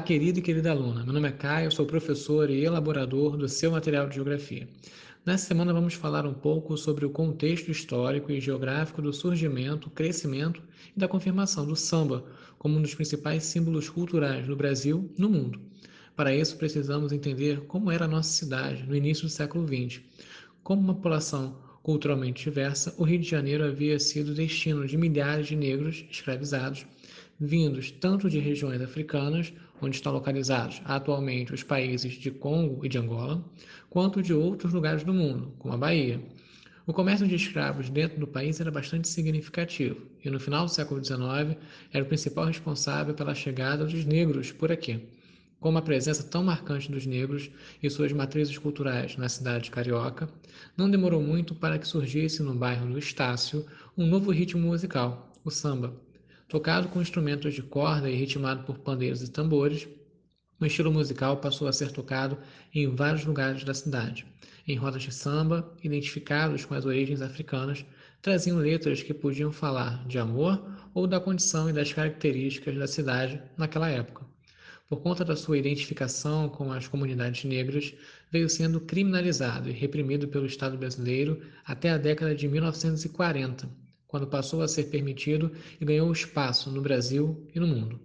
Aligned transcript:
Olá, 0.00 0.06
querido 0.06 0.38
e 0.38 0.42
querida 0.42 0.70
aluna. 0.70 1.04
Meu 1.04 1.12
nome 1.12 1.28
é 1.28 1.32
Caio, 1.32 1.70
sou 1.70 1.84
professor 1.84 2.48
e 2.48 2.64
elaborador 2.64 3.36
do 3.36 3.46
seu 3.46 3.70
material 3.70 4.08
de 4.08 4.14
geografia. 4.14 4.66
Nessa 5.26 5.48
semana 5.48 5.74
vamos 5.74 5.92
falar 5.92 6.24
um 6.24 6.32
pouco 6.32 6.74
sobre 6.78 7.04
o 7.04 7.10
contexto 7.10 7.70
histórico 7.70 8.32
e 8.32 8.40
geográfico 8.40 9.02
do 9.02 9.12
surgimento, 9.12 9.90
crescimento 9.90 10.62
e 10.96 10.98
da 10.98 11.06
confirmação 11.06 11.66
do 11.66 11.76
samba 11.76 12.24
como 12.58 12.78
um 12.78 12.82
dos 12.82 12.94
principais 12.94 13.44
símbolos 13.44 13.90
culturais 13.90 14.48
no 14.48 14.56
Brasil 14.56 15.12
no 15.18 15.28
mundo. 15.28 15.60
Para 16.16 16.34
isso, 16.34 16.56
precisamos 16.56 17.12
entender 17.12 17.60
como 17.66 17.90
era 17.90 18.06
a 18.06 18.08
nossa 18.08 18.30
cidade 18.30 18.84
no 18.84 18.96
início 18.96 19.24
do 19.24 19.30
século 19.30 19.68
XX. 19.68 20.00
Como 20.62 20.80
uma 20.80 20.94
população 20.94 21.58
culturalmente 21.82 22.44
diversa, 22.44 22.94
o 22.96 23.04
Rio 23.04 23.18
de 23.18 23.28
Janeiro 23.28 23.64
havia 23.64 23.98
sido 23.98 24.34
destino 24.34 24.86
de 24.86 24.96
milhares 24.96 25.46
de 25.46 25.56
negros 25.56 26.06
escravizados, 26.10 26.86
vindos 27.40 27.90
tanto 27.90 28.28
de 28.28 28.38
regiões 28.38 28.82
africanas, 28.82 29.50
onde 29.80 29.96
estão 29.96 30.12
localizados 30.12 30.82
atualmente 30.84 31.54
os 31.54 31.62
países 31.62 32.12
de 32.12 32.30
Congo 32.30 32.84
e 32.84 32.88
de 32.88 32.98
Angola, 32.98 33.42
quanto 33.88 34.22
de 34.22 34.34
outros 34.34 34.74
lugares 34.74 35.02
do 35.02 35.14
mundo, 35.14 35.54
como 35.58 35.72
a 35.72 35.78
Bahia. 35.78 36.20
O 36.86 36.92
comércio 36.92 37.26
de 37.26 37.34
escravos 37.34 37.88
dentro 37.88 38.20
do 38.20 38.26
país 38.26 38.60
era 38.60 38.70
bastante 38.70 39.08
significativo 39.08 40.02
e, 40.22 40.28
no 40.28 40.38
final 40.38 40.66
do 40.66 40.70
século 40.70 41.02
XIX, 41.02 41.56
era 41.90 42.04
o 42.04 42.08
principal 42.08 42.44
responsável 42.44 43.14
pela 43.14 43.34
chegada 43.34 43.86
dos 43.86 44.04
negros 44.04 44.52
por 44.52 44.70
aqui. 44.70 45.00
Com 45.58 45.70
uma 45.70 45.82
presença 45.82 46.22
tão 46.22 46.42
marcante 46.42 46.90
dos 46.90 47.06
negros 47.06 47.50
e 47.82 47.88
suas 47.88 48.12
matrizes 48.12 48.58
culturais 48.58 49.16
na 49.16 49.28
cidade 49.28 49.70
carioca, 49.70 50.28
não 50.76 50.90
demorou 50.90 51.22
muito 51.22 51.54
para 51.54 51.78
que 51.78 51.88
surgisse 51.88 52.42
no 52.42 52.54
bairro 52.54 52.90
do 52.90 52.98
Estácio 52.98 53.64
um 53.96 54.06
novo 54.06 54.30
ritmo 54.30 54.60
musical, 54.66 55.32
o 55.42 55.50
samba. 55.50 55.94
Tocado 56.50 56.88
com 56.88 57.00
instrumentos 57.00 57.54
de 57.54 57.62
corda 57.62 58.10
e 58.10 58.14
ritmado 58.16 58.64
por 58.64 58.76
pandeiros 58.78 59.22
e 59.22 59.30
tambores, 59.30 59.88
o 60.58 60.66
estilo 60.66 60.92
musical 60.92 61.36
passou 61.36 61.68
a 61.68 61.72
ser 61.72 61.92
tocado 61.92 62.36
em 62.74 62.92
vários 62.92 63.24
lugares 63.24 63.62
da 63.62 63.72
cidade. 63.72 64.26
Em 64.66 64.76
rodas 64.76 65.04
de 65.04 65.14
samba, 65.14 65.72
identificados 65.82 66.64
com 66.64 66.74
as 66.74 66.84
origens 66.84 67.22
africanas, 67.22 67.86
traziam 68.20 68.58
letras 68.58 69.00
que 69.00 69.14
podiam 69.14 69.52
falar 69.52 70.04
de 70.08 70.18
amor 70.18 70.60
ou 70.92 71.06
da 71.06 71.20
condição 71.20 71.70
e 71.70 71.72
das 71.72 71.92
características 71.92 72.76
da 72.76 72.88
cidade 72.88 73.40
naquela 73.56 73.88
época 73.88 74.28
por 74.90 75.02
conta 75.02 75.24
da 75.24 75.36
sua 75.36 75.56
identificação 75.56 76.48
com 76.48 76.72
as 76.72 76.88
comunidades 76.88 77.44
negras, 77.44 77.94
veio 78.28 78.50
sendo 78.50 78.80
criminalizado 78.80 79.70
e 79.70 79.72
reprimido 79.72 80.26
pelo 80.26 80.46
Estado 80.46 80.76
brasileiro 80.76 81.40
até 81.64 81.90
a 81.90 81.96
década 81.96 82.34
de 82.34 82.48
1940, 82.48 83.70
quando 84.10 84.26
passou 84.26 84.60
a 84.60 84.68
ser 84.68 84.84
permitido 84.84 85.50
e 85.80 85.84
ganhou 85.84 86.12
espaço 86.12 86.70
no 86.70 86.82
Brasil 86.82 87.48
e 87.54 87.58
no 87.58 87.66
mundo. 87.66 87.98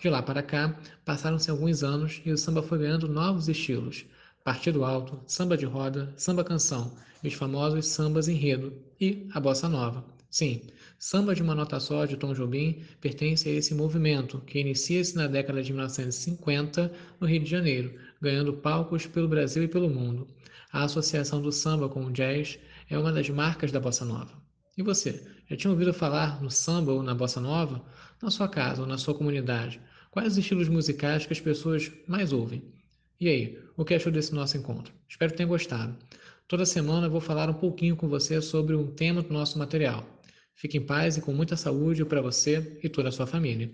De 0.00 0.10
lá 0.10 0.22
para 0.22 0.42
cá, 0.42 0.78
passaram-se 1.04 1.50
alguns 1.50 1.82
anos 1.82 2.20
e 2.26 2.30
o 2.30 2.36
samba 2.36 2.62
foi 2.62 2.78
ganhando 2.78 3.08
novos 3.08 3.48
estilos, 3.48 4.04
partido 4.44 4.84
alto, 4.84 5.18
samba 5.26 5.56
de 5.56 5.64
roda, 5.64 6.12
samba 6.16 6.44
canção 6.44 6.92
os 7.28 7.34
famosos 7.34 7.86
sambas 7.86 8.28
enredo 8.28 8.74
e 9.00 9.26
a 9.32 9.40
bossa 9.40 9.68
nova. 9.68 10.04
Sim, 10.30 10.62
Samba 10.98 11.34
de 11.34 11.42
uma 11.42 11.54
Nota 11.54 11.78
Só 11.80 12.04
de 12.04 12.16
Tom 12.16 12.34
Jobim 12.34 12.82
pertence 13.00 13.48
a 13.48 13.52
esse 13.52 13.74
movimento, 13.74 14.40
que 14.46 14.58
inicia-se 14.58 15.16
na 15.16 15.26
década 15.26 15.62
de 15.62 15.72
1950 15.72 16.92
no 17.20 17.26
Rio 17.26 17.40
de 17.40 17.50
Janeiro, 17.50 17.94
ganhando 18.20 18.52
palcos 18.52 19.06
pelo 19.06 19.28
Brasil 19.28 19.62
e 19.62 19.68
pelo 19.68 19.88
mundo. 19.88 20.26
A 20.72 20.84
associação 20.84 21.40
do 21.40 21.52
samba 21.52 21.88
com 21.88 22.04
o 22.04 22.10
jazz 22.10 22.58
é 22.90 22.98
uma 22.98 23.12
das 23.12 23.28
marcas 23.30 23.70
da 23.70 23.80
bossa 23.80 24.04
nova. 24.04 24.43
E 24.76 24.82
você, 24.82 25.22
já 25.48 25.56
tinha 25.56 25.70
ouvido 25.70 25.94
falar 25.94 26.42
no 26.42 26.50
samba 26.50 26.92
ou 26.92 27.02
na 27.02 27.14
bossa 27.14 27.40
nova? 27.40 27.84
Na 28.20 28.30
sua 28.30 28.48
casa 28.48 28.82
ou 28.82 28.88
na 28.88 28.98
sua 28.98 29.14
comunidade? 29.14 29.80
Quais 30.10 30.32
os 30.32 30.38
estilos 30.38 30.68
musicais 30.68 31.26
que 31.26 31.32
as 31.32 31.40
pessoas 31.40 31.92
mais 32.08 32.32
ouvem? 32.32 32.62
E 33.20 33.28
aí, 33.28 33.58
o 33.76 33.84
que 33.84 33.94
achou 33.94 34.10
desse 34.10 34.34
nosso 34.34 34.56
encontro? 34.56 34.92
Espero 35.08 35.30
que 35.30 35.36
tenha 35.36 35.48
gostado. 35.48 35.96
Toda 36.48 36.66
semana 36.66 37.06
eu 37.06 37.10
vou 37.10 37.20
falar 37.20 37.48
um 37.48 37.54
pouquinho 37.54 37.96
com 37.96 38.08
você 38.08 38.42
sobre 38.42 38.74
um 38.74 38.86
tema 38.86 39.22
do 39.22 39.32
nosso 39.32 39.58
material. 39.58 40.04
Fique 40.56 40.76
em 40.76 40.84
paz 40.84 41.16
e 41.16 41.20
com 41.20 41.32
muita 41.32 41.56
saúde 41.56 42.04
para 42.04 42.20
você 42.20 42.78
e 42.82 42.88
toda 42.88 43.08
a 43.08 43.12
sua 43.12 43.26
família. 43.26 43.70